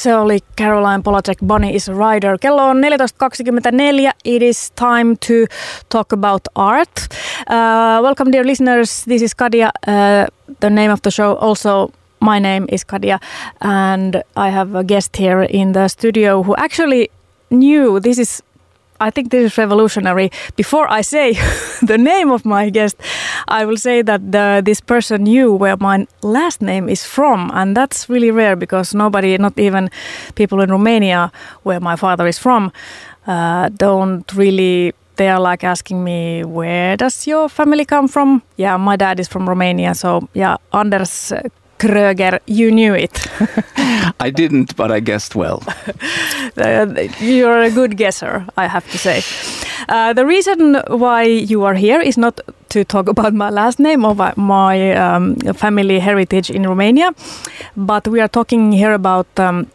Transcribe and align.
Se 0.00 0.14
oli 0.14 0.38
Caroline 0.56 1.02
Polacek, 1.02 1.38
Bunny 1.46 1.74
is 1.74 1.88
a 1.88 1.94
Rider. 1.94 2.38
Kello 2.38 2.70
on 2.70 2.80
14.24. 2.80 4.12
It 4.24 4.42
is 4.42 4.70
time 4.70 5.16
to 5.16 5.46
talk 5.90 6.12
about 6.12 6.48
art. 6.56 7.08
Uh, 7.46 8.00
welcome 8.02 8.30
dear 8.30 8.46
listeners. 8.46 9.04
This 9.04 9.22
is 9.22 9.34
Kadia. 9.34 9.70
Uh, 9.86 10.26
the 10.60 10.70
name 10.70 10.90
of 10.90 11.02
the 11.02 11.10
show 11.10 11.34
also 11.34 11.92
my 12.20 12.38
name 12.38 12.66
is 12.68 12.82
Kadia 12.82 13.18
and 13.60 14.22
I 14.36 14.48
have 14.48 14.74
a 14.74 14.84
guest 14.84 15.16
here 15.16 15.42
in 15.42 15.72
the 15.72 15.88
studio 15.88 16.42
who 16.42 16.54
actually 16.56 17.10
knew 17.50 18.00
this 18.00 18.18
is 18.18 18.42
I 19.00 19.10
think 19.10 19.30
this 19.30 19.52
is 19.52 19.58
revolutionary. 19.58 20.30
Before 20.56 20.86
I 20.90 21.00
say 21.00 21.32
the 21.82 21.98
name 21.98 22.30
of 22.30 22.44
my 22.44 22.70
guest, 22.70 22.96
I 23.48 23.64
will 23.64 23.78
say 23.78 24.02
that 24.02 24.32
the, 24.32 24.62
this 24.64 24.80
person 24.80 25.24
knew 25.24 25.52
where 25.54 25.76
my 25.78 26.06
last 26.22 26.60
name 26.60 26.88
is 26.88 27.04
from, 27.04 27.50
and 27.54 27.76
that's 27.76 28.08
really 28.08 28.30
rare 28.30 28.56
because 28.56 28.94
nobody, 28.94 29.36
not 29.38 29.58
even 29.58 29.90
people 30.34 30.60
in 30.60 30.70
Romania, 30.70 31.32
where 31.62 31.80
my 31.80 31.96
father 31.96 32.26
is 32.26 32.38
from, 32.38 32.72
uh, 33.26 33.70
don't 33.70 34.30
really. 34.34 34.92
They 35.16 35.28
are 35.28 35.40
like 35.40 35.64
asking 35.64 36.02
me, 36.02 36.44
"Where 36.44 36.96
does 36.96 37.26
your 37.26 37.48
family 37.50 37.84
come 37.84 38.08
from?" 38.08 38.42
Yeah, 38.56 38.78
my 38.78 38.96
dad 38.96 39.20
is 39.20 39.28
from 39.28 39.46
Romania, 39.46 39.94
so 39.94 40.28
yeah, 40.32 40.56
Anders 40.72 41.32
Kreuger, 41.80 42.40
you 42.46 42.70
knew 42.70 42.94
it. 42.94 43.26
I 44.20 44.30
didn't, 44.30 44.76
but 44.76 44.92
I 44.92 45.00
guessed 45.00 45.34
well. 45.34 45.62
Uh, 46.56 47.08
you're 47.20 47.62
a 47.62 47.70
good 47.70 47.96
guesser, 47.96 48.44
I 48.56 48.66
have 48.66 48.84
to 48.90 48.98
say. 48.98 49.22
Uh, 49.88 50.12
the 50.12 50.26
reason 50.26 50.74
why 50.88 51.22
you 51.22 51.64
are 51.64 51.74
here 51.74 52.00
is 52.00 52.18
not 52.18 52.40
to 52.70 52.84
talk 52.84 53.08
about 53.14 53.32
my 53.34 53.50
last 53.50 53.78
name 53.78 54.04
or 54.04 54.14
my 54.36 54.92
um, 54.92 55.36
family 55.54 56.00
heritage 56.00 56.50
in 56.50 56.66
Romania, 56.66 57.14
but 57.76 58.08
we 58.08 58.20
are 58.20 58.28
talking 58.28 58.72
here 58.72 58.92
about. 58.92 59.26
Um, 59.38 59.68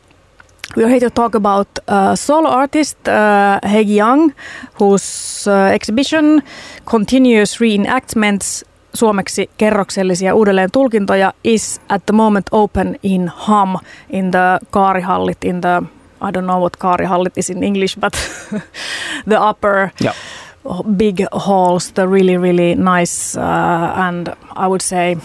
we 0.75 0.83
are 0.83 0.89
here 0.89 0.99
to 0.99 1.09
talk 1.09 1.35
about 1.35 1.67
uh, 1.87 2.15
solo 2.15 2.49
artist 2.49 2.97
uh, 3.07 3.59
Haegue 3.63 3.95
Yang, 3.95 4.33
whose 4.73 5.47
uh, 5.47 5.71
exhibition 5.73 6.43
continuous 6.85 7.57
reenactments 7.57 8.63
suomeksi 8.95 9.49
kerroksellisia 9.57 10.35
uudelleen 10.35 10.71
tulkintoja 10.71 11.33
is 11.43 11.81
at 11.89 12.05
the 12.05 12.13
moment 12.13 12.47
open 12.51 12.99
in 13.03 13.31
Ham 13.35 13.75
in 14.09 14.31
the 14.31 14.67
Kaarihallit 14.71 15.43
in 15.43 15.61
the 15.61 15.83
I 16.21 16.31
don't 16.31 16.45
know 16.45 16.61
what 16.61 16.77
Kaarihallit 16.77 17.37
is 17.37 17.49
in 17.49 17.63
English 17.63 17.99
but 17.99 18.13
the 19.29 19.37
upper 19.49 19.89
yeah. 20.03 20.15
big 20.97 21.17
halls 21.31 21.91
the 21.91 22.05
really 22.05 22.37
really 22.37 22.75
nice 22.75 23.39
uh, 23.39 24.07
and 24.07 24.27
I 24.55 24.67
would 24.67 24.81
say 24.81 25.17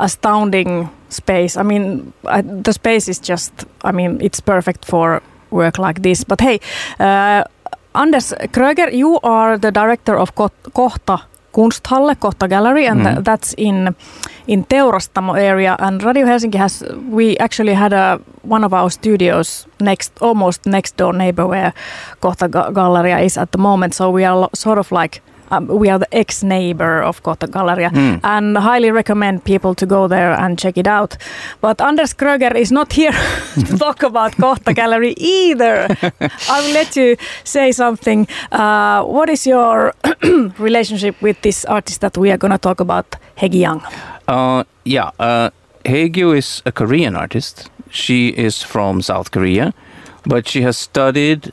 astounding 0.00 0.88
space 1.08 1.60
I 1.60 1.62
mean 1.62 2.12
I, 2.24 2.42
the 2.64 2.72
space 2.72 3.10
is 3.10 3.28
just 3.28 3.52
I 3.84 3.92
mean 3.92 4.18
it's 4.20 4.40
perfect 4.40 4.86
for 4.86 5.22
work 5.50 5.78
like 5.78 6.02
this 6.02 6.24
but 6.24 6.40
hey 6.40 6.58
uh, 7.00 7.42
Anders 7.94 8.34
Kröger, 8.52 8.90
you 8.92 9.18
are 9.22 9.58
the 9.58 9.70
director 9.74 10.16
of 10.16 10.28
Kohta 10.72 11.18
Kunsthalle, 11.58 12.14
Kohta 12.14 12.48
Gallery, 12.48 12.86
and 12.86 13.00
mm. 13.00 13.24
that's 13.24 13.54
in 13.56 13.96
in 14.46 14.64
Teurastamo 14.64 15.34
area. 15.36 15.76
And 15.78 16.02
Radio 16.04 16.26
Helsinki 16.26 16.58
has 16.58 16.84
we 17.10 17.36
actually 17.38 17.74
had 17.74 17.92
a 17.92 18.20
one 18.42 18.64
of 18.64 18.72
our 18.72 18.90
studios 18.90 19.66
next, 19.80 20.12
almost 20.22 20.66
next 20.66 20.96
door 20.96 21.12
neighbor 21.12 21.46
where 21.46 21.72
Kohta 22.20 22.48
Galleria 22.48 23.18
is 23.18 23.36
at 23.38 23.50
the 23.50 23.58
moment. 23.58 23.94
So 23.94 24.10
we 24.10 24.24
are 24.24 24.48
sort 24.54 24.78
of 24.78 24.92
like 24.92 25.20
um, 25.50 25.66
we 25.66 25.88
are 25.88 25.98
the 25.98 26.14
ex-neighbor 26.14 27.02
of 27.02 27.22
Kohta 27.22 27.46
Galleria 27.46 27.90
mm. 27.90 28.20
and 28.22 28.56
highly 28.56 28.90
recommend 28.90 29.44
people 29.44 29.74
to 29.74 29.86
go 29.86 30.08
there 30.08 30.32
and 30.32 30.58
check 30.58 30.76
it 30.78 30.86
out. 30.86 31.16
But 31.60 31.80
Anders 31.80 32.14
Kreuger 32.14 32.54
is 32.54 32.72
not 32.72 32.92
here 32.92 33.12
to 33.54 33.78
talk 33.78 34.02
about 34.02 34.32
Kohta 34.32 34.74
Gallery 34.74 35.14
either. 35.16 35.88
I 36.48 36.60
will 36.60 36.74
let 36.74 36.96
you 36.96 37.16
say 37.44 37.72
something. 37.72 38.26
Uh, 38.52 39.04
what 39.04 39.28
is 39.28 39.46
your 39.46 39.94
relationship 40.58 41.20
with 41.22 41.40
this 41.42 41.64
artist 41.64 42.00
that 42.00 42.16
we 42.18 42.30
are 42.30 42.36
going 42.36 42.52
to 42.52 42.58
talk 42.58 42.80
about, 42.80 43.16
Haegue 43.36 43.54
Yang? 43.54 43.82
Uh, 44.26 44.64
yeah, 44.84 45.10
uh, 45.18 45.50
is 45.84 46.62
a 46.66 46.72
Korean 46.72 47.16
artist. 47.16 47.70
She 47.90 48.28
is 48.28 48.62
from 48.62 49.00
South 49.02 49.30
Korea, 49.30 49.72
but 50.24 50.46
she 50.46 50.62
has 50.62 50.76
studied 50.76 51.52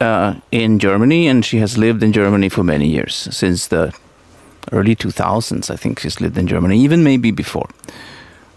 uh, 0.00 0.34
in 0.50 0.78
Germany, 0.78 1.28
and 1.28 1.44
she 1.44 1.58
has 1.58 1.76
lived 1.76 2.02
in 2.02 2.12
Germany 2.12 2.48
for 2.48 2.64
many 2.64 2.88
years 2.88 3.28
since 3.30 3.68
the 3.68 3.92
early 4.72 4.96
2000s. 4.96 5.70
I 5.70 5.76
think 5.76 6.00
she's 6.00 6.20
lived 6.20 6.38
in 6.38 6.46
Germany, 6.46 6.78
even 6.78 7.04
maybe 7.04 7.30
before. 7.30 7.68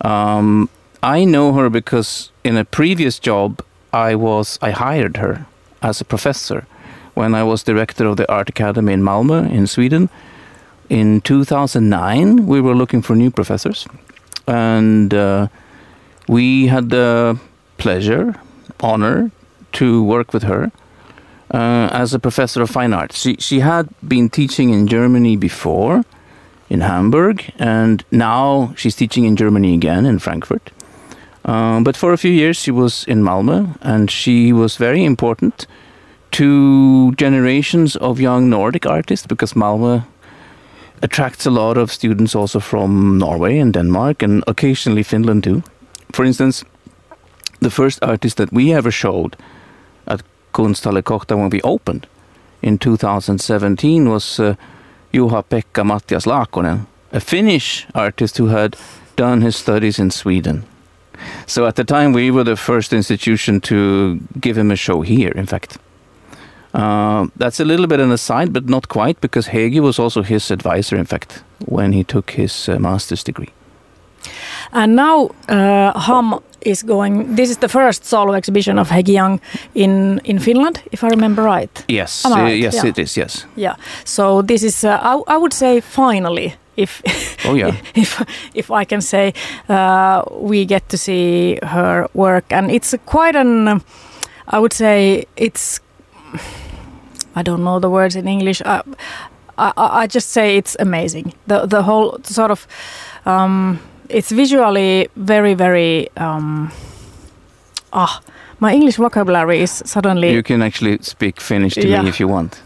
Um, 0.01 0.69
I 1.01 1.25
know 1.25 1.53
her 1.53 1.69
because 1.69 2.31
in 2.43 2.57
a 2.57 2.65
previous 2.65 3.19
job, 3.19 3.61
I 3.91 4.15
was 4.15 4.57
I 4.61 4.71
hired 4.71 5.17
her 5.17 5.45
as 5.81 6.01
a 6.01 6.05
professor 6.05 6.65
when 7.13 7.35
I 7.35 7.43
was 7.43 7.63
director 7.63 8.05
of 8.07 8.17
the 8.17 8.31
Art 8.31 8.49
Academy 8.49 8.93
in 8.93 9.01
Malmö 9.03 9.51
in 9.51 9.67
Sweden. 9.67 10.09
In 10.89 11.21
2009, 11.21 12.47
we 12.47 12.61
were 12.61 12.75
looking 12.75 13.01
for 13.01 13.15
new 13.15 13.31
professors, 13.31 13.87
and 14.47 15.13
uh, 15.13 15.47
we 16.27 16.67
had 16.67 16.89
the 16.89 17.39
pleasure, 17.77 18.35
honor 18.79 19.31
to 19.73 20.03
work 20.03 20.33
with 20.33 20.43
her 20.43 20.71
uh, 21.53 21.89
as 21.91 22.13
a 22.13 22.19
professor 22.19 22.61
of 22.61 22.69
fine 22.69 22.93
arts. 22.93 23.19
She, 23.19 23.35
she 23.35 23.59
had 23.59 23.87
been 24.07 24.29
teaching 24.29 24.71
in 24.71 24.87
Germany 24.87 25.37
before, 25.37 26.03
in 26.69 26.81
Hamburg, 26.81 27.53
and 27.59 28.03
now 28.11 28.73
she's 28.75 28.95
teaching 28.95 29.25
in 29.25 29.35
Germany 29.35 29.73
again, 29.73 30.05
in 30.05 30.19
Frankfurt. 30.19 30.71
Uh, 31.45 31.81
but 31.81 31.95
for 31.95 32.13
a 32.13 32.17
few 32.17 32.31
years 32.31 32.57
she 32.57 32.71
was 32.71 33.03
in 33.05 33.21
Malmö, 33.21 33.77
and 33.81 34.09
she 34.09 34.51
was 34.51 34.77
very 34.77 35.03
important 35.03 35.67
to 36.31 37.11
generations 37.13 37.95
of 37.97 38.19
young 38.19 38.49
Nordic 38.49 38.85
artists 38.85 39.27
because 39.27 39.53
Malmö 39.53 40.03
attracts 41.03 41.45
a 41.45 41.51
lot 41.51 41.77
of 41.77 41.91
students 41.91 42.33
also 42.33 42.59
from 42.59 43.17
Norway 43.19 43.59
and 43.59 43.73
Denmark 43.73 44.23
and 44.23 44.43
occasionally 44.47 45.03
Finland 45.03 45.43
too. 45.43 45.61
For 46.13 46.25
instance, 46.25 46.63
the 47.59 47.69
first 47.69 47.99
artist 48.01 48.37
that 48.37 48.51
we 48.51 48.73
ever 48.73 48.89
showed 48.89 49.35
Kunsthalle 50.53 51.37
when 51.37 51.49
we 51.49 51.61
opened 51.61 52.07
in 52.63 52.77
2017 52.77 54.09
was 54.09 54.39
uh, 54.39 54.55
Juha-Pekka 55.13 55.83
Matias 55.85 56.25
Laakkonen, 56.25 56.85
a 57.11 57.19
Finnish 57.19 57.85
artist 57.93 58.37
who 58.37 58.47
had 58.47 58.77
done 59.15 59.41
his 59.41 59.55
studies 59.55 59.99
in 59.99 60.09
Sweden. 60.09 60.63
So 61.45 61.65
at 61.67 61.75
the 61.75 61.83
time, 61.83 62.13
we 62.13 62.31
were 62.31 62.43
the 62.43 62.55
first 62.55 62.93
institution 62.93 63.61
to 63.61 64.19
give 64.39 64.57
him 64.57 64.71
a 64.71 64.75
show 64.75 65.01
here, 65.01 65.31
in 65.31 65.45
fact. 65.45 65.77
Uh, 66.73 67.27
that's 67.35 67.59
a 67.59 67.65
little 67.65 67.85
bit 67.85 67.99
an 67.99 68.11
aside, 68.11 68.51
but 68.51 68.67
not 68.67 68.87
quite, 68.87 69.21
because 69.21 69.47
Haegue 69.47 69.79
was 69.79 69.99
also 69.99 70.23
his 70.23 70.49
advisor, 70.49 70.95
in 70.95 71.05
fact, 71.05 71.43
when 71.65 71.93
he 71.93 72.03
took 72.03 72.31
his 72.31 72.67
uh, 72.67 72.79
master's 72.79 73.23
degree. 73.23 73.49
And 74.71 74.95
now 74.95 75.29
uh, 75.49 75.99
Ham 75.99 76.39
is 76.61 76.83
going. 76.83 77.35
This 77.35 77.49
is 77.49 77.57
the 77.57 77.67
first 77.67 78.05
solo 78.05 78.33
exhibition 78.33 78.79
of 78.79 78.89
Haegue 78.89 79.13
Yang 79.13 79.39
in 79.73 80.21
in 80.23 80.39
Finland, 80.39 80.81
if 80.91 81.03
I 81.03 81.07
remember 81.07 81.43
right. 81.43 81.85
Yes, 81.87 82.25
uh, 82.25 82.29
right? 82.29 82.57
yes, 82.57 82.75
yeah. 82.75 82.89
it 82.89 82.97
is. 82.97 83.17
Yes. 83.17 83.45
Yeah. 83.55 83.75
So 84.05 84.41
this 84.41 84.63
is, 84.63 84.83
uh, 84.83 84.99
I, 85.01 85.35
I 85.35 85.37
would 85.37 85.53
say, 85.53 85.81
finally, 85.81 86.53
if 86.75 87.01
oh 87.45 87.55
yeah 87.55 87.75
if 87.95 88.21
if 88.53 88.71
I 88.71 88.85
can 88.85 89.01
say 89.01 89.33
uh, 89.69 90.23
we 90.31 90.65
get 90.65 90.89
to 90.89 90.97
see 90.97 91.59
her 91.63 92.07
work 92.13 92.45
and 92.49 92.71
it's 92.71 92.95
quite 93.05 93.35
an 93.35 93.81
I 94.47 94.59
would 94.59 94.73
say 94.73 95.25
it's 95.35 95.79
I 97.35 97.43
don't 97.43 97.63
know 97.63 97.79
the 97.79 97.89
words 97.89 98.15
in 98.15 98.27
English 98.27 98.61
uh, 98.65 98.81
I, 99.57 99.71
I 99.75 100.07
just 100.07 100.29
say 100.29 100.57
it's 100.57 100.75
amazing 100.79 101.33
the 101.47 101.65
the 101.65 101.83
whole 101.83 102.19
sort 102.23 102.51
of 102.51 102.67
um, 103.25 103.79
it's 104.09 104.35
visually 104.35 105.09
very 105.27 105.57
very 105.57 106.07
um, 106.17 106.69
ah 107.91 108.21
my 108.59 108.73
English 108.73 108.99
vocabulary 108.99 109.61
is 109.63 109.83
suddenly 109.85 110.33
you 110.33 110.43
can 110.43 110.61
actually 110.61 110.97
speak 111.01 111.41
Finnish 111.41 111.73
to 111.73 111.87
yeah. 111.87 112.03
me 112.03 112.09
if 112.09 112.19
you 112.19 112.27
want. 112.27 112.61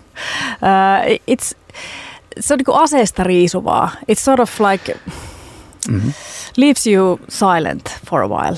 Uh, 0.61 1.17
it's 1.27 1.55
se 2.39 2.53
on 2.53 2.57
niin 2.57 2.75
aseesta 2.75 3.23
riisuvaa. 3.23 3.91
It's 4.07 4.23
sort 4.23 4.39
of 4.39 4.59
like 4.59 4.97
mm-hmm. 5.87 6.11
leaves 6.57 6.87
you 6.87 7.19
silent 7.29 7.99
for 8.05 8.21
a 8.21 8.27
while. 8.27 8.57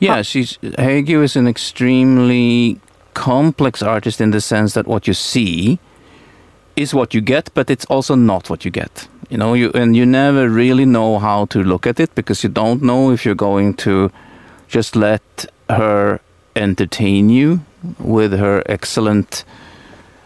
Yeah 0.00 0.22
she's 0.22 0.58
Haegue 0.78 1.24
is 1.24 1.36
an 1.36 1.48
extremely 1.48 2.76
complex 3.14 3.82
artist 3.82 4.20
in 4.20 4.30
the 4.30 4.40
sense 4.40 4.74
that 4.74 4.86
what 4.86 5.06
you 5.06 5.14
see 5.14 5.78
is 6.76 6.94
what 6.94 7.14
you 7.14 7.22
get 7.22 7.50
but 7.54 7.70
it's 7.70 7.86
also 7.88 8.14
not 8.14 8.50
what 8.50 8.64
you 8.64 8.70
get 8.70 9.08
you 9.28 9.38
know 9.38 9.54
you 9.54 9.70
and 9.74 9.96
you 9.96 10.06
never 10.06 10.48
really 10.48 10.84
know 10.84 11.18
how 11.18 11.46
to 11.46 11.62
look 11.62 11.86
at 11.86 12.00
it 12.00 12.14
because 12.14 12.42
you 12.44 12.48
don't 12.48 12.82
know 12.82 13.10
if 13.10 13.24
you're 13.24 13.34
going 13.34 13.74
to 13.74 14.10
just 14.68 14.96
let 14.96 15.46
her 15.68 16.20
entertain 16.54 17.28
you 17.28 17.60
with 17.98 18.32
her 18.32 18.62
excellent 18.66 19.44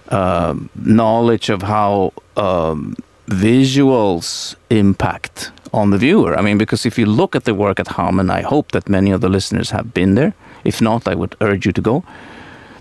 um, 0.09 0.71
knowledge 0.75 1.49
of 1.51 1.63
how 1.63 2.13
um, 2.37 2.97
visuals 3.27 4.57
impact 4.71 5.53
on 5.73 5.91
the 5.91 5.99
viewer. 5.99 6.37
I 6.37 6.43
mean, 6.43 6.59
because 6.59 6.85
if 6.85 6.99
you 6.99 7.07
look 7.07 7.37
at 7.37 7.45
the 7.45 7.55
work 7.55 7.79
at 7.79 7.99
and 7.99 8.33
I 8.33 8.43
hope 8.43 8.73
that 8.73 8.89
many 8.89 9.13
of 9.13 9.21
the 9.21 9.29
listeners 9.29 9.71
have 9.71 9.95
been 9.95 10.15
there, 10.15 10.35
if 10.65 10.81
not, 10.81 11.07
I 11.07 11.15
would 11.15 11.37
urge 11.41 11.67
you 11.67 11.73
to 11.73 11.81
go, 11.81 12.05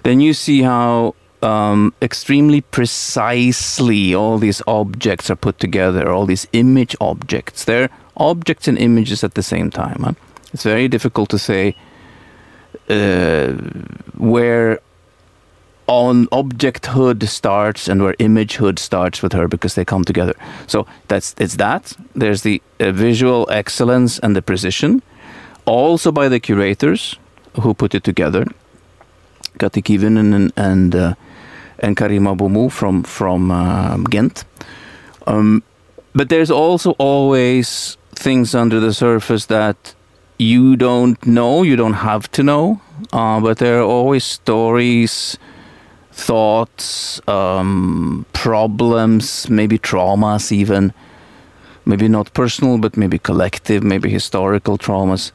then 0.03 0.19
you 0.19 0.33
see 0.33 0.63
how 0.63 1.15
um, 1.41 1.93
extremely 2.01 2.61
precisely 2.61 4.13
all 4.13 4.37
these 4.37 4.61
objects 4.67 5.29
are 5.29 5.35
put 5.35 5.59
together, 5.59 6.11
all 6.11 6.25
these 6.25 6.47
image 6.53 6.95
objects. 6.99 7.65
They're 7.65 7.89
objects 8.17 8.67
and 8.67 8.77
images 8.77 9.23
at 9.23 9.33
the 9.33 9.43
same 9.43 9.69
time. 9.69 10.03
Huh? 10.03 10.13
It's 10.53 10.63
very 10.63 10.87
difficult 10.87 11.29
to 11.29 11.39
say 11.39 11.75
uh, 12.89 13.53
where 14.17 14.79
on 15.87 16.27
objecthood 16.27 17.27
starts 17.27 17.87
and 17.87 18.03
where 18.03 18.13
imagehood 18.19 18.77
starts 18.77 19.23
with 19.23 19.33
her 19.33 19.47
because 19.47 19.73
they 19.73 19.83
come 19.83 20.03
together. 20.03 20.35
So 20.67 20.85
that's 21.07 21.33
it's 21.39 21.55
that. 21.55 21.93
There's 22.15 22.43
the 22.43 22.61
uh, 22.79 22.91
visual 22.91 23.47
excellence 23.49 24.19
and 24.19 24.35
the 24.35 24.41
precision, 24.41 25.01
also 25.65 26.11
by 26.11 26.29
the 26.29 26.39
curators 26.39 27.15
who 27.61 27.73
put 27.73 27.95
it 27.95 28.03
together. 28.03 28.45
Kati 29.57 29.81
Kivinen 29.81 30.33
and 30.33 30.53
and, 30.55 30.95
uh, 30.95 31.15
and 31.79 31.95
Karima 31.95 32.35
Boudou 32.37 32.71
from 32.71 33.03
from 33.03 33.51
um, 33.51 34.03
Ghent. 34.05 34.43
Um, 35.27 35.63
but 36.13 36.29
there's 36.29 36.51
also 36.51 36.91
always 36.97 37.97
things 38.15 38.55
under 38.55 38.79
the 38.79 38.93
surface 38.93 39.45
that 39.45 39.95
you 40.37 40.75
don't 40.75 41.25
know, 41.25 41.63
you 41.63 41.75
don't 41.75 42.01
have 42.09 42.31
to 42.31 42.43
know, 42.43 42.81
uh, 43.13 43.39
but 43.39 43.57
there 43.57 43.79
are 43.79 43.83
always 43.83 44.23
stories 44.23 45.37
thoughts, 46.19 47.21
um, 47.27 48.25
problems, 48.33 49.49
maybe 49.49 49.79
traumas, 49.79 50.51
even 50.51 50.93
maybe 51.85 52.07
not 52.07 52.33
personal, 52.33 52.77
but 52.77 52.97
maybe 52.97 53.17
collective, 53.17 53.83
maybe 53.83 54.09
historical 54.09 54.77
traumas 54.77 55.31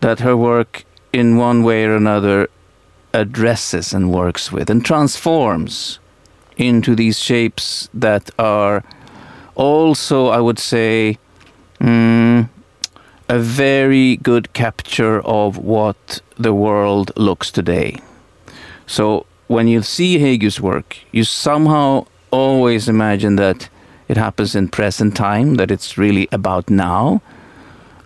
that 0.00 0.20
her 0.20 0.36
work, 0.36 0.84
in 1.12 1.36
one 1.36 1.62
way 1.62 1.84
or 1.84 1.96
another, 1.96 2.48
addresses 3.16 3.94
and 3.94 4.12
works 4.12 4.52
with 4.52 4.68
and 4.68 4.84
transforms 4.84 5.98
into 6.56 6.94
these 6.94 7.18
shapes 7.18 7.88
that 7.94 8.30
are 8.38 8.84
also, 9.54 10.28
I 10.28 10.40
would 10.40 10.58
say, 10.58 11.18
mm, 11.80 12.48
a 13.28 13.38
very 13.38 14.16
good 14.16 14.52
capture 14.52 15.20
of 15.22 15.56
what 15.56 16.20
the 16.36 16.52
world 16.52 17.10
looks 17.16 17.50
today. 17.50 17.98
So 18.86 19.26
when 19.48 19.66
you 19.66 19.82
see 19.82 20.18
Haegue's 20.18 20.60
work, 20.60 20.98
you 21.10 21.24
somehow 21.24 22.06
always 22.30 22.88
imagine 22.88 23.36
that 23.36 23.68
it 24.08 24.16
happens 24.16 24.54
in 24.54 24.68
present 24.68 25.16
time, 25.16 25.54
that 25.54 25.70
it's 25.70 25.98
really 25.98 26.28
about 26.32 26.68
now. 26.70 27.22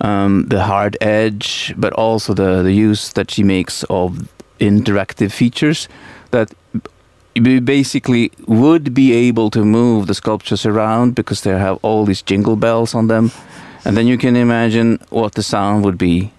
Um, 0.01 0.47
the 0.47 0.63
hard 0.65 0.97
edge, 1.03 1.75
but 1.77 1.93
also 1.93 2.33
the, 2.33 2.63
the 2.63 2.73
use 2.73 3.13
that 3.13 3.31
she 3.31 3.43
makes 3.43 3.85
of 3.91 4.29
interactive 4.61 5.33
features 5.33 5.89
that 6.31 6.53
you 7.35 7.61
basically 7.61 8.31
would 8.47 8.93
be 8.95 9.13
able 9.13 9.51
to 9.51 9.65
move 9.65 10.07
the 10.07 10.15
sculptures 10.15 10.67
around 10.67 11.15
because 11.15 11.43
they 11.43 11.51
have 11.51 11.79
all 11.83 12.05
these 12.05 12.23
jingle 12.23 12.57
bells 12.57 12.95
on 12.95 13.07
them. 13.07 13.31
And 13.85 13.97
then 13.97 14.07
you 14.07 14.19
can 14.19 14.37
imagine 14.37 14.99
what 15.11 15.35
the 15.35 15.43
sound 15.43 15.85
would 15.85 15.97
be 15.97 16.33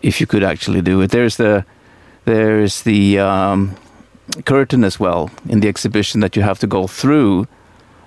if 0.00 0.20
you 0.20 0.26
could 0.26 0.42
actually 0.42 0.80
do 0.80 1.00
it. 1.02 1.10
There's 1.10 1.36
the 1.36 1.64
there's 2.24 2.82
the 2.82 3.18
um, 3.18 3.76
curtain 4.44 4.84
as 4.84 5.00
well 5.00 5.30
in 5.48 5.60
the 5.60 5.68
exhibition 5.68 6.20
that 6.20 6.36
you 6.36 6.42
have 6.42 6.58
to 6.60 6.66
go 6.66 6.86
through 6.86 7.48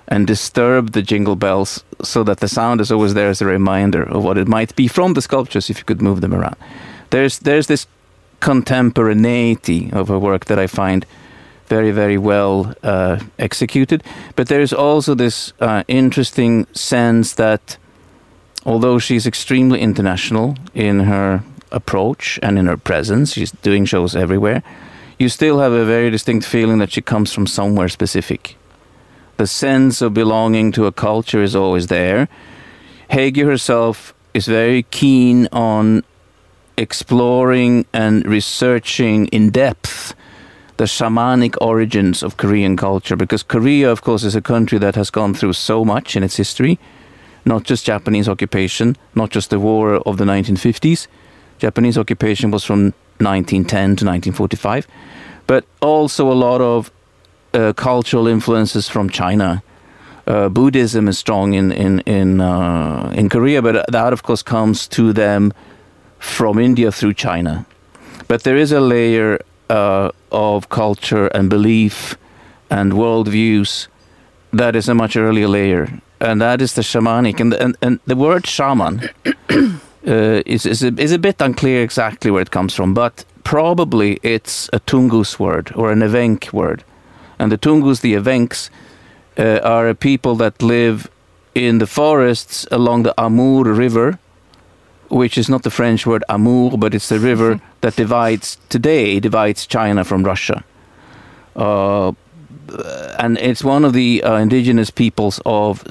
and 0.08 0.26
disturb 0.26 0.92
the 0.92 1.02
jingle 1.02 1.36
bells 1.36 1.84
so 2.02 2.22
that 2.24 2.38
the 2.38 2.48
sound 2.48 2.80
is 2.80 2.90
always 2.90 3.14
there 3.14 3.28
as 3.28 3.42
a 3.42 3.46
reminder 3.46 4.02
of 4.02 4.24
what 4.24 4.38
it 4.38 4.48
might 4.48 4.74
be 4.76 4.88
from 4.88 5.14
the 5.14 5.22
sculptures 5.22 5.68
if 5.68 5.78
you 5.78 5.84
could 5.84 6.00
move 6.00 6.20
them 6.20 6.32
around. 6.32 6.56
There's 7.10 7.38
there's 7.40 7.66
this 7.66 7.86
contemporaneity 8.40 9.90
of 9.92 10.08
her 10.08 10.18
work 10.18 10.46
that 10.46 10.58
I 10.58 10.66
find 10.66 11.06
very 11.66 11.90
very 11.90 12.16
well 12.16 12.74
uh, 12.82 13.18
executed, 13.38 14.02
but 14.36 14.48
there's 14.48 14.72
also 14.72 15.14
this 15.14 15.52
uh, 15.60 15.82
interesting 15.88 16.66
sense 16.72 17.34
that 17.34 17.76
although 18.64 18.98
she's 18.98 19.26
extremely 19.26 19.80
international 19.80 20.56
in 20.74 21.00
her 21.00 21.42
approach 21.72 22.38
and 22.42 22.58
in 22.58 22.66
her 22.66 22.76
presence, 22.76 23.32
she's 23.32 23.50
doing 23.50 23.84
shows 23.84 24.14
everywhere 24.14 24.62
you 25.18 25.28
still 25.28 25.60
have 25.60 25.72
a 25.72 25.84
very 25.84 26.10
distinct 26.10 26.46
feeling 26.46 26.78
that 26.78 26.92
she 26.92 27.00
comes 27.00 27.32
from 27.32 27.46
somewhere 27.46 27.88
specific. 27.88 28.56
The 29.38 29.46
sense 29.46 30.02
of 30.02 30.14
belonging 30.14 30.72
to 30.72 30.86
a 30.86 30.92
culture 30.92 31.42
is 31.42 31.56
always 31.56 31.86
there. 31.86 32.28
Haegue 33.10 33.44
herself 33.44 34.14
is 34.34 34.46
very 34.46 34.82
keen 34.84 35.48
on 35.52 36.04
exploring 36.76 37.86
and 37.92 38.26
researching 38.26 39.26
in 39.28 39.50
depth 39.50 40.14
the 40.76 40.84
shamanic 40.84 41.56
origins 41.60 42.22
of 42.22 42.36
Korean 42.36 42.76
culture 42.76 43.16
because 43.16 43.42
Korea, 43.42 43.90
of 43.90 44.02
course, 44.02 44.24
is 44.24 44.34
a 44.34 44.42
country 44.42 44.78
that 44.78 44.94
has 44.94 45.10
gone 45.10 45.34
through 45.34 45.54
so 45.54 45.84
much 45.84 46.16
in 46.16 46.22
its 46.22 46.36
history. 46.36 46.78
Not 47.44 47.64
just 47.64 47.86
Japanese 47.86 48.28
occupation, 48.28 48.96
not 49.14 49.30
just 49.30 49.50
the 49.50 49.60
war 49.60 49.94
of 50.06 50.18
the 50.18 50.24
1950s. 50.24 51.06
Japanese 51.58 51.96
occupation 51.96 52.50
was 52.50 52.64
from 52.64 52.92
1910 53.18 53.68
to 53.68 54.04
1945, 54.04 54.86
but 55.46 55.64
also 55.80 56.30
a 56.30 56.34
lot 56.34 56.60
of 56.60 56.90
uh, 57.54 57.72
cultural 57.72 58.26
influences 58.26 58.88
from 58.88 59.08
China. 59.08 59.62
Uh, 60.26 60.48
Buddhism 60.48 61.08
is 61.08 61.18
strong 61.18 61.54
in 61.54 61.72
in 61.72 62.00
in 62.00 62.40
uh, 62.40 63.12
in 63.14 63.28
Korea, 63.28 63.62
but 63.62 63.90
that 63.90 64.12
of 64.12 64.24
course 64.24 64.42
comes 64.42 64.88
to 64.88 65.12
them 65.12 65.52
from 66.18 66.58
India 66.58 66.90
through 66.90 67.14
China. 67.14 67.66
But 68.28 68.42
there 68.42 68.56
is 68.56 68.72
a 68.72 68.80
layer 68.80 69.40
uh, 69.70 70.10
of 70.32 70.68
culture 70.68 71.28
and 71.28 71.48
belief 71.50 72.16
and 72.70 72.92
worldviews 72.92 73.88
that 74.52 74.76
is 74.76 74.88
a 74.88 74.94
much 74.94 75.16
earlier 75.16 75.48
layer, 75.48 76.00
and 76.20 76.40
that 76.40 76.60
is 76.60 76.74
the 76.74 76.82
shamanic. 76.82 77.40
And 77.40 77.54
and, 77.54 77.76
and 77.82 78.00
the 78.06 78.16
word 78.16 78.46
shaman 78.46 79.08
uh, 79.50 80.42
is 80.46 80.66
is 80.66 80.82
a, 80.82 80.88
is 80.98 81.12
a 81.12 81.18
bit 81.18 81.40
unclear 81.40 81.82
exactly 81.82 82.30
where 82.30 82.42
it 82.42 82.50
comes 82.50 82.74
from, 82.74 82.94
but 82.94 83.24
probably 83.44 84.18
it's 84.22 84.68
a 84.72 84.80
Tungus 84.80 85.38
word 85.38 85.72
or 85.74 85.92
an 85.92 86.00
Evenk 86.00 86.52
word. 86.52 86.82
And 87.38 87.52
the 87.52 87.58
Tungus, 87.58 88.00
the 88.00 88.14
Evenks, 88.14 88.70
uh, 89.38 89.60
are 89.62 89.88
a 89.88 89.94
people 89.94 90.34
that 90.36 90.62
live 90.62 91.08
in 91.54 91.78
the 91.78 91.86
forests 91.86 92.66
along 92.70 93.04
the 93.04 93.14
Amur 93.18 93.64
River, 93.64 94.18
which 95.08 95.38
is 95.38 95.48
not 95.48 95.62
the 95.62 95.70
French 95.70 96.06
word 96.06 96.24
amour, 96.28 96.76
but 96.78 96.94
it's 96.94 97.08
the 97.08 97.18
river 97.18 97.60
that 97.80 97.96
divides 97.96 98.58
today 98.68 99.20
divides 99.20 99.66
China 99.66 100.04
from 100.04 100.22
Russia. 100.22 100.64
Uh, 101.54 102.12
and 103.18 103.38
it's 103.38 103.62
one 103.64 103.84
of 103.84 103.92
the 103.92 104.22
uh, 104.22 104.36
indigenous 104.36 104.90
peoples 104.90 105.40
of 105.46 105.82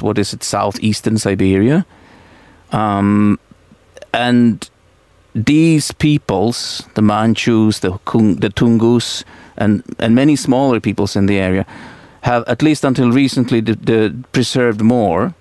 what 0.00 0.18
is 0.18 0.32
it, 0.32 0.42
southeastern 0.42 1.18
Siberia. 1.18 1.84
Um, 2.72 3.38
and 4.12 4.68
these 5.34 5.92
peoples, 5.92 6.88
the 6.94 7.02
Manchus, 7.02 7.80
the, 7.80 7.98
Kung, 8.04 8.36
the 8.36 8.48
Tungus, 8.48 9.24
and, 9.56 9.82
and 9.98 10.14
many 10.14 10.36
smaller 10.36 10.80
peoples 10.80 11.16
in 11.16 11.26
the 11.26 11.38
area, 11.38 11.66
have 12.22 12.44
at 12.48 12.62
least 12.62 12.84
until 12.84 13.12
recently 13.12 13.60
d- 13.60 13.74
d- 13.74 14.14
preserved 14.32 14.80
more 14.80 15.34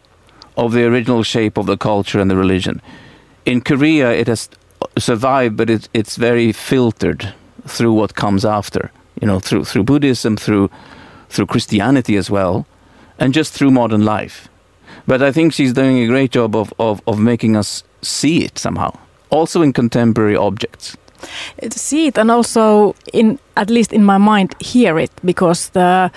of 0.57 0.72
the 0.74 0.86
original 0.86 1.24
shape 1.24 1.57
of 1.57 1.65
the 1.65 1.77
culture 1.77 2.19
and 2.19 2.29
the 2.29 2.38
religion. 2.38 2.81
In 3.45 3.62
Korea, 3.62 4.12
it 4.12 4.27
has 4.27 4.50
survived, 4.98 5.57
but 5.57 5.69
it, 5.69 5.89
it's 5.93 6.15
very 6.15 6.51
filtered 6.51 7.33
through 7.67 7.93
what 7.93 8.15
comes 8.15 8.45
after. 8.45 8.91
You 9.22 9.27
know, 9.27 9.39
through 9.39 9.65
through 9.65 9.83
Buddhism, 9.83 10.38
through 10.38 10.69
through 11.29 11.45
Christianity 11.48 12.17
as 12.17 12.29
well, 12.29 12.65
and 13.19 13.33
just 13.33 13.53
through 13.53 13.72
modern 13.72 14.05
life. 14.05 14.50
But 15.07 15.22
I 15.22 15.31
think 15.31 15.53
she's 15.53 15.74
doing 15.74 15.98
a 15.98 16.07
great 16.07 16.31
job 16.31 16.55
of, 16.55 16.74
of, 16.79 17.01
of 17.07 17.19
making 17.19 17.55
us 17.55 17.83
see 18.01 18.45
it 18.45 18.57
somehow, 18.57 18.98
also 19.29 19.62
in 19.62 19.74
contemporary 19.74 20.36
objects. 20.36 20.95
See 21.72 22.07
it 22.07 22.17
and 22.17 22.29
also 22.29 22.95
in 23.13 23.39
at 23.55 23.69
least 23.69 23.93
in 23.93 24.03
my 24.03 24.17
mind 24.17 24.55
hear 24.60 25.00
it 25.00 25.12
because 25.24 25.69
the 25.69 26.12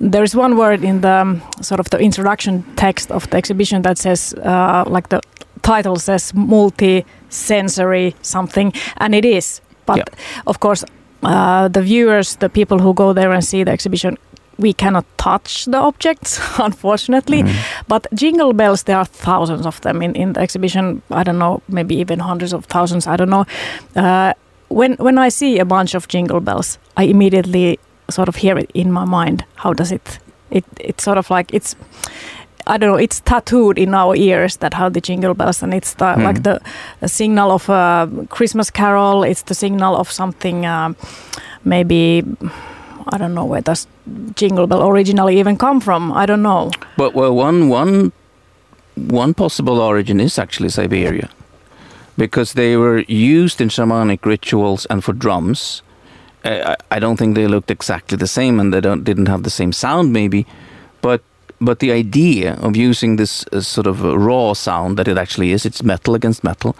there 0.00 0.22
is 0.22 0.34
one 0.34 0.56
word 0.56 0.82
in 0.82 1.02
the 1.02 1.20
um, 1.20 1.42
sort 1.60 1.80
of 1.80 1.90
the 1.90 1.98
introduction 1.98 2.64
text 2.76 3.10
of 3.10 3.28
the 3.30 3.36
exhibition 3.36 3.82
that 3.82 3.98
says 3.98 4.34
uh, 4.34 4.84
like 4.86 5.08
the 5.10 5.20
title 5.62 5.96
says 5.96 6.32
multi-sensory 6.34 8.14
something 8.22 8.72
and 8.96 9.14
it 9.14 9.24
is 9.24 9.60
but 9.86 9.98
yeah. 9.98 10.04
of 10.46 10.60
course 10.60 10.84
uh, 11.22 11.68
the 11.68 11.82
viewers 11.82 12.36
the 12.36 12.48
people 12.48 12.78
who 12.78 12.94
go 12.94 13.12
there 13.12 13.30
and 13.30 13.44
see 13.44 13.62
the 13.62 13.70
exhibition 13.70 14.16
we 14.60 14.74
cannot 14.74 15.06
touch 15.16 15.64
the 15.64 15.78
objects, 15.78 16.38
unfortunately. 16.58 17.42
Mm. 17.42 17.56
But 17.88 18.06
jingle 18.12 18.52
bells, 18.52 18.82
there 18.82 18.98
are 18.98 19.06
thousands 19.06 19.66
of 19.66 19.80
them 19.80 20.02
in, 20.02 20.14
in 20.14 20.34
the 20.34 20.40
exhibition. 20.40 21.02
I 21.10 21.22
don't 21.22 21.38
know, 21.38 21.62
maybe 21.68 21.96
even 21.96 22.18
hundreds 22.18 22.52
of 22.52 22.66
thousands. 22.66 23.06
I 23.06 23.16
don't 23.16 23.30
know. 23.30 23.46
Uh, 23.96 24.34
when 24.68 24.94
when 24.94 25.18
I 25.18 25.30
see 25.30 25.58
a 25.58 25.64
bunch 25.64 25.94
of 25.94 26.06
jingle 26.08 26.40
bells, 26.40 26.78
I 26.96 27.04
immediately 27.04 27.78
sort 28.10 28.28
of 28.28 28.36
hear 28.36 28.58
it 28.58 28.70
in 28.74 28.92
my 28.92 29.04
mind. 29.04 29.44
How 29.56 29.72
does 29.72 29.92
it? 29.92 30.18
It 30.50 30.64
it's 30.80 31.04
sort 31.04 31.18
of 31.18 31.30
like 31.30 31.54
it's. 31.54 31.76
I 32.66 32.76
don't 32.76 32.90
know. 32.92 32.98
It's 32.98 33.20
tattooed 33.20 33.78
in 33.78 33.94
our 33.94 34.14
ears 34.14 34.56
that 34.58 34.74
how 34.74 34.90
the 34.90 35.00
jingle 35.00 35.34
bells, 35.34 35.62
and 35.62 35.72
it's 35.74 35.94
the, 35.94 36.12
Hmm. 36.14 36.22
like 36.22 36.42
the, 36.42 36.60
the 37.00 37.08
signal 37.08 37.50
of 37.52 37.68
a 37.68 38.08
Christmas 38.28 38.70
carol. 38.70 39.24
It's 39.24 39.42
the 39.42 39.54
signal 39.54 39.96
of 39.96 40.10
something. 40.10 40.66
Um, 40.66 40.94
maybe 41.64 42.22
I 43.12 43.18
don't 43.18 43.34
know 43.34 43.46
where 43.46 43.62
does 43.62 43.86
jingle 44.36 44.66
bell 44.66 44.86
originally 44.88 45.40
even 45.40 45.56
come 45.56 45.80
from. 45.80 46.12
I 46.12 46.26
don't 46.26 46.42
know. 46.42 46.70
But 46.96 47.14
well, 47.14 47.34
one 47.34 47.68
one 47.70 48.12
one 48.94 49.34
possible 49.34 49.80
origin 49.80 50.20
is 50.20 50.38
actually 50.38 50.68
Siberia, 50.68 51.28
because 52.16 52.52
they 52.52 52.76
were 52.76 53.04
used 53.08 53.60
in 53.60 53.68
shamanic 53.70 54.24
rituals 54.26 54.86
and 54.90 55.02
for 55.02 55.14
drums. 55.14 55.82
I, 56.44 56.98
don't 56.98 57.16
think 57.16 57.34
they 57.34 57.46
looked 57.46 57.70
exactly 57.70 58.16
the 58.16 58.26
same, 58.26 58.60
and 58.60 58.72
they 58.72 58.80
don't 58.80 59.04
didn't 59.04 59.26
have 59.26 59.42
the 59.42 59.50
same 59.50 59.72
sound, 59.72 60.12
maybe, 60.12 60.46
but 61.02 61.22
but 61.60 61.78
the 61.80 61.92
idea 61.92 62.54
of 62.54 62.76
using 62.76 63.16
this 63.16 63.44
uh, 63.52 63.60
sort 63.60 63.86
of 63.86 64.02
raw 64.02 64.54
sound 64.54 64.96
that 64.96 65.08
it 65.08 65.18
actually 65.18 65.52
is, 65.52 65.66
it's 65.66 65.82
metal 65.82 66.14
against 66.14 66.42
metal, 66.42 66.74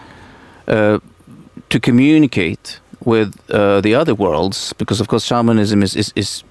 uh, 0.67 0.99
to 1.69 1.79
communicate 1.79 2.79
with 3.05 3.39
uh, 3.51 3.81
the 3.81 3.93
other 3.93 4.15
worlds, 4.15 4.73
because 4.73 4.99
of 4.99 5.07
course 5.07 5.25
shamanism 5.25 5.83
is, 5.83 5.95
is, 5.95 6.13
is 6.15 6.43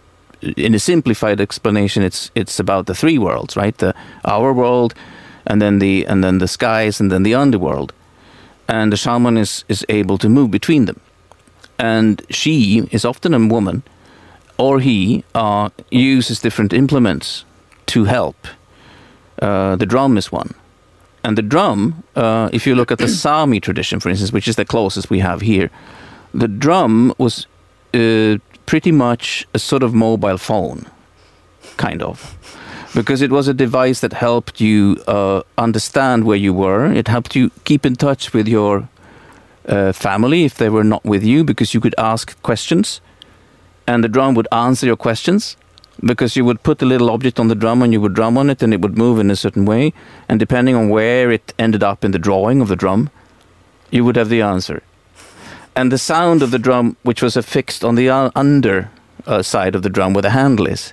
in 0.57 0.75
a 0.75 0.79
simplified 0.79 1.41
explanation, 1.41 2.03
it's 2.03 2.31
it's 2.35 2.61
about 2.61 2.87
the 2.87 2.95
three 2.95 3.19
worlds, 3.19 3.57
right? 3.57 3.77
The 3.79 3.95
our 4.25 4.53
world, 4.53 4.95
and 5.47 5.61
then 5.61 5.79
the 5.81 6.07
and 6.07 6.23
then 6.23 6.39
the 6.39 6.49
skies, 6.49 7.01
and 7.01 7.11
then 7.11 7.25
the 7.25 7.35
underworld, 7.35 7.93
and 8.69 8.93
the 8.93 8.97
shaman 8.97 9.37
is 9.37 9.65
is 9.69 9.85
able 9.89 10.19
to 10.19 10.29
move 10.29 10.51
between 10.51 10.87
them, 10.87 11.01
and 11.81 12.23
she 12.29 12.87
is 12.93 13.05
often 13.05 13.33
a 13.35 13.39
woman, 13.39 13.83
or 14.59 14.81
he 14.81 15.25
uh, 15.35 15.71
uses 15.91 16.39
different 16.39 16.73
implements 16.73 17.45
to 17.87 18.05
help. 18.05 18.37
Uh, 19.41 19.77
the 19.77 19.87
drum 19.87 20.19
is 20.19 20.31
one, 20.31 20.55
and 21.25 21.39
the 21.39 21.43
drum, 21.43 22.05
uh, 22.15 22.51
if 22.53 22.67
you 22.67 22.75
look 22.75 22.93
at 22.93 22.99
the 22.99 23.09
Sami 23.23 23.61
tradition, 23.61 23.99
for 23.99 24.11
instance, 24.11 24.31
which 24.31 24.47
is 24.47 24.57
the 24.57 24.67
closest 24.67 25.09
we 25.09 25.21
have 25.21 25.41
here, 25.41 25.71
the 26.35 26.49
drum 26.49 27.15
was 27.17 27.47
uh, 27.95 28.37
pretty 28.67 28.93
much 28.93 29.47
a 29.55 29.59
sort 29.59 29.83
of 29.83 29.95
mobile 29.95 30.37
phone, 30.37 30.85
kind 31.79 32.03
of, 32.03 32.37
because 32.95 33.23
it 33.23 33.31
was 33.31 33.49
a 33.49 33.55
device 33.55 34.01
that 34.01 34.13
helped 34.13 34.61
you 34.61 35.03
uh, 35.07 35.41
understand 35.57 36.25
where 36.25 36.37
you 36.37 36.53
were. 36.53 36.93
It 36.93 37.09
helped 37.09 37.35
you 37.35 37.51
keep 37.65 37.87
in 37.87 37.97
touch 37.97 38.35
with 38.35 38.47
your 38.47 38.87
uh, 39.67 39.93
family 39.93 40.45
if 40.45 40.55
they 40.55 40.69
were 40.69 40.85
not 40.85 41.05
with 41.05 41.25
you, 41.25 41.45
because 41.45 41.75
you 41.75 41.81
could 41.81 41.95
ask 41.99 42.41
questions, 42.43 43.01
and 43.87 44.05
the 44.05 44.09
drum 44.09 44.35
would 44.35 44.49
answer 44.53 44.87
your 44.87 44.97
questions. 44.97 45.57
Because 46.03 46.35
you 46.35 46.47
would 46.47 46.63
put 46.63 46.81
a 46.81 46.87
little 46.87 47.11
object 47.11 47.39
on 47.39 47.49
the 47.49 47.55
drum 47.55 47.83
and 47.83 47.93
you 47.93 48.01
would 48.01 48.15
drum 48.15 48.39
on 48.39 48.49
it, 48.49 48.63
and 48.63 48.73
it 48.73 48.81
would 48.81 48.97
move 48.97 49.19
in 49.19 49.31
a 49.31 49.37
certain 49.37 49.67
way. 49.67 49.93
And 50.31 50.41
depending 50.41 50.75
on 50.75 50.89
where 50.89 51.31
it 51.31 51.53
ended 51.59 51.83
up 51.83 52.05
in 52.05 52.13
the 52.13 52.19
drawing 52.19 52.63
of 52.63 52.69
the 52.69 52.77
drum, 52.77 53.11
you 53.91 54.03
would 54.05 54.17
have 54.17 54.31
the 54.31 54.41
answer 54.41 54.83
and 55.75 55.93
the 55.93 55.99
sound 55.99 56.43
of 56.43 56.51
the 56.51 56.59
drum, 56.59 56.97
which 57.03 57.23
was 57.23 57.37
affixed 57.37 57.85
on 57.85 57.95
the 57.95 58.09
under 58.11 58.91
uh, 59.27 59.43
side 59.43 59.75
of 59.75 59.83
the 59.83 59.91
drum 59.91 60.15
where 60.15 60.23
the 60.23 60.31
handle 60.31 60.67
is, 60.67 60.93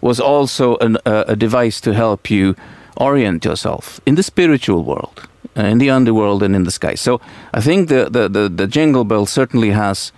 was 0.00 0.20
also 0.20 0.76
an, 0.78 0.98
uh, 1.06 1.24
a 1.26 1.36
device 1.36 1.80
to 1.80 1.94
help 1.94 2.30
you 2.30 2.54
orient 2.96 3.44
yourself 3.44 4.00
in 4.06 4.14
the 4.14 4.22
spiritual 4.22 4.82
world, 4.82 5.28
Uh, 5.58 5.70
in 5.70 5.78
the 5.78 5.88
underworld, 5.88 6.42
and 6.42 6.54
in 6.54 6.64
the 6.64 6.70
sky. 6.70 6.94
So 6.96 7.18
I 7.54 7.62
think 7.62 7.88
the, 7.88 8.10
the, 8.10 8.28
the, 8.28 8.48
the 8.48 8.66
jingle 8.66 9.04
bell 9.04 9.24
certainly 9.24 9.70
has 9.70 10.12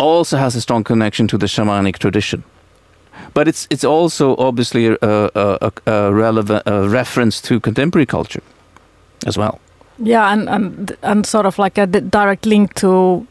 also 0.00 0.36
has 0.38 0.56
a 0.56 0.60
strong 0.60 0.82
connection 0.82 1.28
to 1.28 1.38
the 1.38 1.46
shamanic 1.46 1.98
tradition. 1.98 2.42
But 3.32 3.46
it's 3.46 3.68
it's 3.70 3.84
also 3.84 4.34
obviously 4.36 4.86
a, 4.86 4.96
a, 5.02 5.30
a, 5.60 5.72
a 5.86 6.12
relevant 6.12 6.62
a 6.66 6.88
reference 6.88 7.40
to 7.42 7.60
contemporary 7.60 8.06
culture 8.06 8.42
as 9.26 9.36
well. 9.38 9.60
Yeah, 9.98 10.32
and 10.32 10.48
and 10.48 10.96
and 11.02 11.26
sort 11.26 11.46
of 11.46 11.58
like 11.58 11.78
a 11.78 11.86
direct 11.86 12.46
link 12.46 12.74
to 12.74 13.26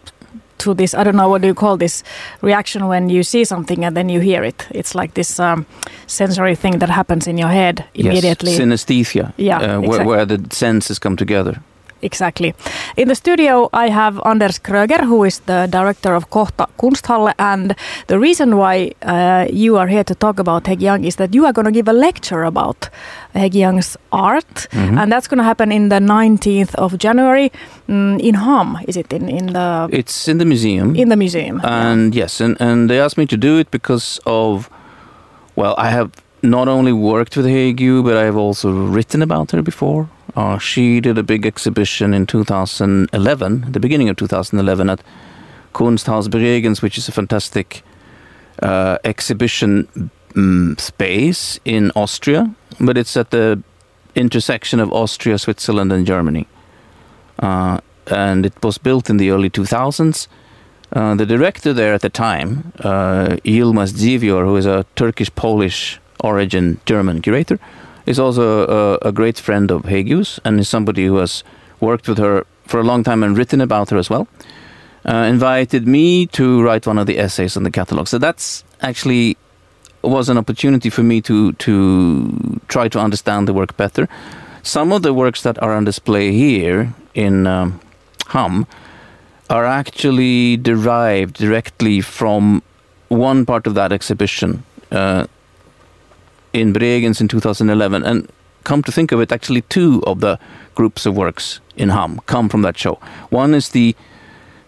to 0.59 0.73
this. 0.73 0.93
I 0.93 1.03
don't 1.03 1.15
know 1.15 1.29
what 1.29 1.41
do 1.41 1.47
you 1.47 1.53
call 1.55 1.77
this 1.77 2.03
reaction 2.41 2.87
when 2.87 3.09
you 3.09 3.23
see 3.23 3.45
something 3.45 3.85
and 3.85 3.95
then 3.95 4.09
you 4.09 4.19
hear 4.19 4.43
it. 4.43 4.67
It's 4.71 4.95
like 4.95 5.13
this 5.13 5.39
um, 5.39 5.65
sensory 6.07 6.55
thing 6.55 6.79
that 6.79 6.89
happens 6.89 7.27
in 7.27 7.37
your 7.37 7.49
head 7.49 7.83
immediately. 7.93 8.51
Yes, 8.51 8.59
synesthesia. 8.59 9.33
Yeah, 9.37 9.77
uh, 9.77 9.81
where, 9.81 10.05
where 10.05 10.25
the 10.25 10.39
senses 10.51 10.99
come 10.99 11.15
together. 11.15 11.61
Exactly. 12.01 12.53
In 12.97 13.07
the 13.07 13.15
studio, 13.15 13.69
I 13.73 13.89
have 13.89 14.19
Anders 14.25 14.59
Kreuger, 14.59 15.03
who 15.05 15.23
is 15.25 15.39
the 15.45 15.67
director 15.69 16.13
of 16.15 16.29
Kohta 16.29 16.67
Kunsthalle. 16.77 17.33
And 17.37 17.75
the 18.07 18.17
reason 18.19 18.55
why 18.57 18.91
uh, 19.01 19.47
you 19.51 19.77
are 19.77 19.87
here 19.87 20.03
to 20.03 20.15
talk 20.15 20.39
about 20.39 20.63
Haegue 20.67 20.81
Yang 20.81 21.05
is 21.05 21.15
that 21.17 21.33
you 21.35 21.45
are 21.45 21.53
going 21.53 21.65
to 21.65 21.71
give 21.71 21.87
a 21.87 21.93
lecture 21.93 22.43
about 22.43 22.89
Haegue 23.35 23.55
Yang's 23.55 23.97
art. 24.11 24.67
Mhm. 24.71 24.97
And 24.99 25.11
that's 25.11 25.27
going 25.27 25.39
to 25.39 25.43
happen 25.43 25.71
in 25.71 25.89
the 25.89 25.99
19th 25.99 26.75
of 26.75 26.97
January 26.97 27.51
mm, 27.89 28.19
in 28.19 28.35
Ham. 28.35 28.77
Is 28.87 28.95
it 28.97 29.11
in, 29.13 29.29
in 29.29 29.47
the 29.53 29.87
It's 29.91 30.27
in 30.27 30.37
the 30.37 30.45
museum. 30.45 30.95
in 30.95 31.09
the 31.09 31.15
museum? 31.17 31.61
and 31.63 32.15
yes, 32.15 32.41
and, 32.41 32.55
and 32.61 32.89
they 32.89 32.99
asked 32.99 33.17
me 33.17 33.25
to 33.25 33.37
do 33.37 33.57
it 33.59 33.69
because 33.71 34.19
of, 34.25 34.69
well, 35.55 35.75
I 35.77 35.89
have 35.91 36.09
not 36.41 36.67
only 36.67 36.93
worked 36.93 37.35
with 37.35 37.45
Haegue, 37.45 38.03
but 38.03 38.15
I 38.15 38.23
have 38.23 38.37
also 38.37 38.71
written 38.71 39.21
about 39.21 39.51
her 39.51 39.61
before. 39.61 40.07
Uh, 40.35 40.57
she 40.57 40.99
did 40.99 41.17
a 41.17 41.23
big 41.23 41.45
exhibition 41.45 42.13
in 42.13 42.25
2011, 42.25 43.71
the 43.71 43.79
beginning 43.79 44.09
of 44.09 44.17
2011, 44.17 44.89
at 44.89 45.01
Kunsthaus 45.73 46.27
Bregenz, 46.27 46.81
which 46.81 46.97
is 46.97 47.07
a 47.07 47.11
fantastic 47.11 47.83
uh, 48.61 48.97
exhibition 49.03 50.11
mm, 50.33 50.79
space 50.79 51.59
in 51.65 51.91
Austria, 51.95 52.53
but 52.79 52.97
it's 52.97 53.15
at 53.17 53.31
the 53.31 53.61
intersection 54.15 54.79
of 54.79 54.91
Austria, 54.91 55.37
Switzerland, 55.37 55.91
and 55.91 56.05
Germany. 56.05 56.47
Uh, 57.39 57.79
and 58.07 58.45
it 58.45 58.53
was 58.63 58.77
built 58.77 59.09
in 59.09 59.17
the 59.17 59.29
early 59.29 59.49
2000s. 59.49 60.27
Uh, 60.91 61.15
the 61.15 61.25
director 61.25 61.71
there 61.71 61.93
at 61.93 62.01
the 62.01 62.09
time, 62.09 62.73
uh, 62.79 63.37
Yilmaz 63.45 63.93
Dziewior, 63.93 64.45
who 64.45 64.55
is 64.55 64.65
a 64.65 64.85
Turkish 64.95 65.33
Polish 65.35 65.99
origin 66.21 66.79
German 66.85 67.21
curator, 67.21 67.59
is 68.05 68.19
also 68.19 68.67
a, 68.67 69.09
a 69.09 69.11
great 69.11 69.37
friend 69.37 69.71
of 69.71 69.83
Haegue's 69.85 70.39
and 70.43 70.59
is 70.59 70.69
somebody 70.69 71.05
who 71.05 71.17
has 71.17 71.43
worked 71.79 72.07
with 72.07 72.17
her 72.17 72.45
for 72.65 72.79
a 72.79 72.83
long 72.83 73.03
time 73.03 73.23
and 73.23 73.37
written 73.37 73.61
about 73.61 73.89
her 73.89 73.97
as 73.97 74.09
well. 74.09 74.27
Uh, 75.05 75.25
invited 75.29 75.87
me 75.87 76.27
to 76.27 76.61
write 76.61 76.85
one 76.85 76.97
of 76.97 77.07
the 77.07 77.17
essays 77.17 77.55
in 77.55 77.63
the 77.63 77.71
catalog. 77.71 78.07
So 78.07 78.17
that's 78.17 78.63
actually 78.81 79.37
was 80.01 80.29
an 80.29 80.37
opportunity 80.37 80.89
for 80.89 81.03
me 81.03 81.21
to 81.21 81.53
to 81.53 82.59
try 82.67 82.87
to 82.87 82.99
understand 82.99 83.47
the 83.47 83.53
work 83.53 83.75
better. 83.77 84.07
Some 84.63 84.91
of 84.91 85.01
the 85.01 85.13
works 85.13 85.41
that 85.43 85.61
are 85.61 85.73
on 85.73 85.85
display 85.85 86.31
here 86.31 86.93
in 87.13 87.47
um, 87.47 87.79
Hum 88.27 88.67
are 89.49 89.65
actually 89.65 90.57
derived 90.57 91.35
directly 91.37 92.01
from 92.01 92.61
one 93.07 93.45
part 93.45 93.65
of 93.67 93.73
that 93.73 93.91
exhibition 93.91 94.63
uh, 94.91 95.25
in 96.53 96.73
Bregenz 96.73 97.21
in 97.21 97.27
2011. 97.27 98.03
And 98.03 98.31
come 98.63 98.83
to 98.83 98.91
think 98.91 99.11
of 99.11 99.19
it, 99.21 99.31
actually, 99.31 99.61
two 99.63 100.03
of 100.05 100.19
the 100.19 100.39
groups 100.75 101.05
of 101.05 101.15
works 101.15 101.59
in 101.75 101.89
Ham 101.89 102.19
come 102.25 102.49
from 102.49 102.61
that 102.61 102.77
show. 102.77 102.99
One 103.29 103.53
is 103.53 103.69
the 103.69 103.95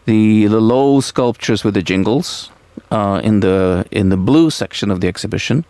the, 0.06 0.48
the 0.48 0.60
low 0.60 1.00
sculptures 1.00 1.64
with 1.64 1.76
the 1.76 1.84
jingles 1.84 2.50
uh, 2.90 3.22
in 3.24 3.42
the 3.42 3.86
in 3.92 4.10
the 4.10 4.18
blue 4.18 4.50
section 4.50 4.92
of 4.92 5.00
the 5.00 5.08
exhibition, 5.08 5.64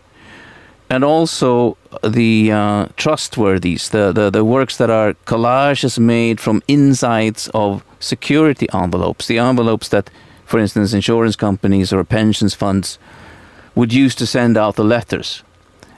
and 0.90 1.04
also 1.04 1.78
the 2.04 2.52
uh, 2.52 2.86
trustworthies, 2.98 3.90
the, 3.90 4.12
the 4.12 4.30
the 4.30 4.46
works 4.46 4.78
that 4.78 4.90
are 4.90 5.14
collages 5.26 6.00
made 6.00 6.40
from 6.40 6.62
insides 6.68 7.50
of 7.54 7.84
security 8.00 8.68
envelopes, 8.74 9.28
the 9.28 9.38
envelopes 9.38 9.90
that, 9.90 10.10
for 10.46 10.60
instance, 10.60 10.94
insurance 10.94 11.36
companies 11.36 11.94
or 11.94 12.04
pensions 12.04 12.54
funds 12.54 12.98
would 13.76 13.94
use 13.94 14.16
to 14.16 14.26
send 14.26 14.58
out 14.58 14.76
the 14.76 14.84
letters, 14.84 15.44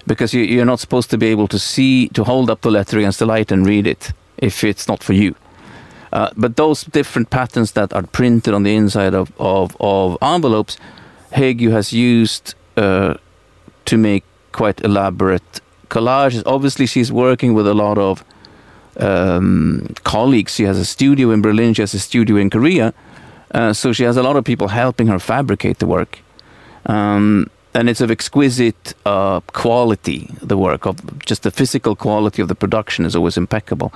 because 0.06 0.34
you, 0.34 0.44
you're 0.44 0.66
not 0.66 0.80
supposed 0.80 1.10
to 1.12 1.18
be 1.18 1.28
able 1.28 1.48
to 1.48 1.60
see 1.60 2.10
to 2.10 2.24
hold 2.24 2.50
up 2.50 2.62
the 2.62 2.72
letter 2.72 2.98
against 2.98 3.20
the 3.20 3.26
light 3.26 3.52
and 3.52 3.66
read 3.66 3.88
it 3.88 4.12
if 4.38 4.64
it's 4.64 4.88
not 4.88 5.04
for 5.04 5.14
you. 5.14 5.36
Uh, 6.12 6.30
but 6.38 6.58
those 6.58 6.84
different 6.84 7.30
patterns 7.30 7.72
that 7.72 7.92
are 7.94 8.04
printed 8.04 8.54
on 8.54 8.64
the 8.64 8.76
inside 8.76 9.16
of, 9.16 9.32
of, 9.40 9.76
of 9.80 10.18
envelopes, 10.22 10.78
Haegue 11.32 11.72
has 11.72 11.92
used 11.92 12.54
uh, 12.78 13.16
to 13.86 13.98
make 13.98 14.24
quite 14.52 14.80
elaborate 14.84 15.62
collages. 15.90 16.44
Obviously, 16.46 16.86
she's 16.86 17.12
working 17.12 17.56
with 17.56 17.68
a 17.68 17.74
lot 17.74 17.98
of 17.98 18.24
um, 19.00 19.94
colleagues. 20.04 20.54
She 20.54 20.64
has 20.64 20.78
a 20.78 20.86
studio 20.86 21.32
in 21.32 21.42
Berlin, 21.42 21.74
she 21.74 21.82
has 21.82 21.94
a 21.96 22.00
studio 22.00 22.36
in 22.38 22.50
Korea. 22.50 22.94
Uh, 23.52 23.74
so 23.74 23.94
she 23.94 24.04
has 24.04 24.18
a 24.18 24.24
lot 24.24 24.36
of 24.36 24.44
people 24.44 24.68
helping 24.68 25.08
her 25.08 25.20
fabricate 25.20 25.80
the 25.80 25.88
work. 25.88 26.20
Um, 26.86 27.50
and 27.74 27.90
it's 27.90 28.02
of 28.02 28.12
exquisite 28.12 28.94
uh, 29.06 29.40
quality, 29.54 30.30
the 30.42 30.58
work 30.58 30.86
of 30.86 30.96
just 31.26 31.44
the 31.44 31.52
physical 31.52 31.96
quality 31.96 32.42
of 32.42 32.48
the 32.48 32.56
production 32.56 33.06
is 33.06 33.16
always 33.16 33.38
impeccable. 33.38 33.92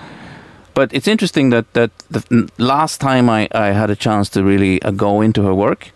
But 0.74 0.94
it's 0.94 1.08
interesting 1.08 1.50
that 1.52 1.66
that 1.74 1.92
the 2.12 2.50
last 2.58 3.02
time 3.02 3.30
I, 3.30 3.48
I 3.52 3.74
had 3.74 3.90
a 3.90 3.96
chance 3.96 4.30
to 4.30 4.44
really 4.44 4.82
uh, 4.84 4.92
go 4.92 5.22
into 5.22 5.42
her 5.44 5.54
work, 5.54 5.92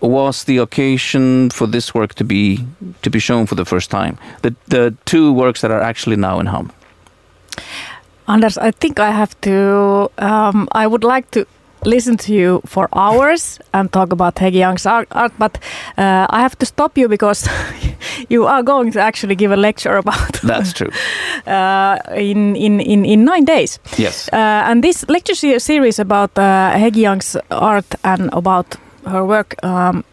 was 0.00 0.44
the 0.44 0.58
occasion 0.58 1.50
for 1.50 1.68
this 1.68 1.94
work 1.94 2.14
to 2.14 2.24
be 2.24 2.66
to 3.02 3.10
be 3.10 3.18
shown 3.18 3.46
for 3.46 3.54
the 3.54 3.64
first 3.64 3.90
time? 3.90 4.18
The 4.42 4.54
the 4.68 4.94
two 5.04 5.32
works 5.32 5.60
that 5.60 5.70
are 5.70 5.80
actually 5.80 6.16
now 6.16 6.40
in 6.40 6.46
Hum. 6.46 6.72
Anders, 8.26 8.58
I 8.58 8.70
think 8.70 8.98
I 8.98 9.10
have 9.10 9.34
to. 9.40 10.10
Um, 10.18 10.68
I 10.72 10.86
would 10.86 11.04
like 11.04 11.30
to 11.30 11.46
listen 11.84 12.16
to 12.16 12.32
you 12.32 12.60
for 12.66 12.88
hours 12.92 13.58
and 13.72 13.92
talk 13.92 14.12
about 14.12 14.38
Haegue 14.38 14.54
Yang's 14.54 14.86
art, 14.86 15.08
art 15.12 15.32
but 15.38 15.58
uh, 15.98 16.26
I 16.30 16.40
have 16.40 16.58
to 16.58 16.66
stop 16.66 16.98
you 16.98 17.08
because 17.08 17.48
you 18.28 18.46
are 18.46 18.62
going 18.62 18.92
to 18.92 19.00
actually 19.00 19.34
give 19.34 19.52
a 19.52 19.56
lecture 19.56 19.96
about. 19.96 20.40
That's 20.42 20.72
true. 20.72 20.90
uh, 21.46 21.98
in, 22.14 22.56
in 22.56 22.80
in 22.80 23.04
in 23.04 23.24
nine 23.24 23.44
days. 23.44 23.78
Yes. 23.98 24.28
Uh, 24.32 24.70
and 24.70 24.82
this 24.84 25.04
lecture 25.08 25.34
series 25.58 25.98
about 25.98 26.38
uh, 26.38 26.72
Haegue 26.76 26.96
Yang's 26.96 27.36
art 27.50 27.94
and 28.04 28.30
about 28.32 28.76
her 29.06 29.24
work 29.24 29.54
um, 29.64 30.04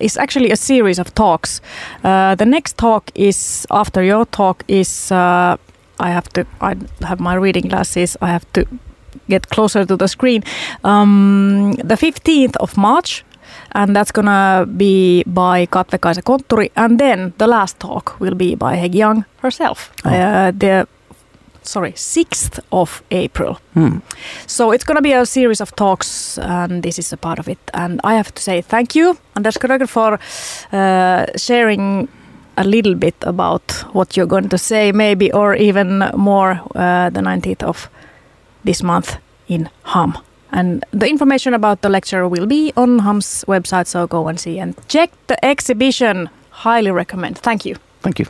is 0.00 0.16
actually 0.16 0.50
a 0.50 0.56
series 0.56 0.98
of 0.98 1.14
talks. 1.14 1.60
Uh, 2.04 2.34
the 2.34 2.46
next 2.46 2.76
talk 2.76 3.10
is 3.14 3.66
after 3.70 4.02
your 4.02 4.26
talk 4.26 4.64
is. 4.68 5.12
Uh, 5.12 5.56
I 6.00 6.10
have 6.10 6.28
to. 6.30 6.46
I 6.60 6.76
have 7.06 7.20
my 7.20 7.34
reading 7.34 7.68
glasses. 7.68 8.16
I 8.22 8.28
have 8.28 8.46
to 8.52 8.64
get 9.28 9.48
closer 9.48 9.84
to 9.84 9.96
the 9.96 10.08
screen. 10.08 10.42
Um, 10.84 11.72
the 11.84 11.96
15th 11.96 12.56
of 12.56 12.76
March, 12.76 13.24
and 13.72 13.94
that's 13.94 14.12
gonna 14.12 14.66
be 14.66 15.22
by 15.26 15.66
Katve 15.66 15.98
Kaisa 15.98 16.22
Kontturi, 16.22 16.70
and 16.76 16.98
then 16.98 17.32
the 17.38 17.46
last 17.46 17.78
talk 17.78 18.18
will 18.20 18.34
be 18.34 18.54
by 18.54 18.76
Haegue 18.76 18.94
Yang 18.94 19.24
herself. 19.42 19.90
Oh. 20.04 20.10
Uh, 20.10 20.50
the 20.50 20.86
sorry, 21.62 21.92
6th 21.92 22.58
of 22.72 23.02
April. 23.10 23.58
Hmm. 23.74 23.98
So 24.46 24.72
it's 24.72 24.84
gonna 24.84 25.02
be 25.02 25.12
a 25.12 25.26
series 25.26 25.60
of 25.60 25.74
talks, 25.76 26.38
and 26.38 26.82
this 26.82 26.98
is 26.98 27.12
a 27.12 27.16
part 27.16 27.38
of 27.38 27.48
it. 27.48 27.58
And 27.74 28.00
I 28.04 28.14
have 28.14 28.34
to 28.34 28.42
say 28.42 28.62
thank 28.62 28.94
you, 28.94 29.18
Anders 29.36 29.58
Kreuger, 29.58 29.88
for 29.88 30.18
uh, 30.72 31.26
sharing 31.36 32.08
a 32.56 32.64
little 32.64 32.94
bit 32.94 33.14
about 33.22 33.72
what 33.92 34.16
you're 34.16 34.26
going 34.26 34.48
to 34.48 34.58
say, 34.58 34.92
maybe, 34.92 35.32
or 35.32 35.54
even 35.54 36.10
more, 36.16 36.60
uh, 36.74 37.10
the 37.10 37.20
19th 37.20 37.62
of 37.62 37.88
this 38.64 38.82
month 38.82 39.16
in 39.48 39.68
Hum. 39.82 40.12
And 40.52 40.82
the 41.00 41.06
information 41.06 41.54
about 41.54 41.80
the 41.80 41.92
lecture 41.92 42.28
will 42.28 42.46
be 42.46 42.72
on 42.76 43.00
Hum's 43.00 43.44
website, 43.48 43.86
so 43.86 44.06
go 44.06 44.28
and 44.28 44.38
see 44.38 44.60
and 44.60 44.74
check 44.88 45.10
the 45.26 45.36
exhibition. 45.42 46.28
Highly 46.50 46.90
recommend. 46.90 47.36
Thank 47.36 47.66
you. 47.66 47.76
Thank 48.02 48.20
you. 48.20 48.26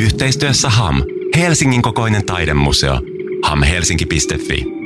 Yhteistyössä 0.00 0.68
HAM, 0.68 1.02
Helsingin 1.36 1.82
kokoinen 1.82 2.26
taidemuseo, 2.26 3.00
hamhelsinki.fi. 3.42 4.83